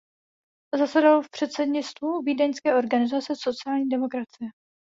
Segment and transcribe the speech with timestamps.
[0.77, 4.49] Zasedal v předsednictvu vídeňské organizace sociální demokracie.